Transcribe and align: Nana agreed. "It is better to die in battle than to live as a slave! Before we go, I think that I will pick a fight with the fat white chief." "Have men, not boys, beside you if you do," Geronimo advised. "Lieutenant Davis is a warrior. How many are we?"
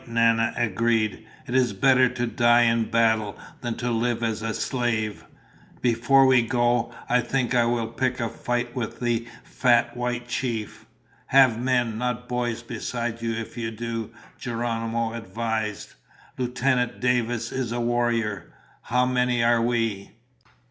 Nana 0.07 0.51
agreed. 0.57 1.27
"It 1.45 1.53
is 1.53 1.73
better 1.73 2.09
to 2.09 2.25
die 2.25 2.63
in 2.63 2.85
battle 2.89 3.37
than 3.61 3.75
to 3.75 3.91
live 3.91 4.23
as 4.23 4.41
a 4.41 4.51
slave! 4.51 5.23
Before 5.79 6.25
we 6.25 6.41
go, 6.41 6.91
I 7.07 7.21
think 7.21 7.51
that 7.51 7.61
I 7.61 7.65
will 7.65 7.85
pick 7.85 8.19
a 8.19 8.27
fight 8.27 8.75
with 8.75 8.99
the 8.99 9.27
fat 9.43 9.95
white 9.95 10.27
chief." 10.27 10.87
"Have 11.27 11.59
men, 11.61 11.99
not 11.99 12.27
boys, 12.27 12.63
beside 12.63 13.21
you 13.21 13.33
if 13.33 13.55
you 13.57 13.69
do," 13.69 14.09
Geronimo 14.39 15.13
advised. 15.13 15.93
"Lieutenant 16.35 16.99
Davis 16.99 17.51
is 17.51 17.71
a 17.71 17.79
warrior. 17.79 18.51
How 18.81 19.05
many 19.05 19.43
are 19.43 19.61
we?" 19.61 20.13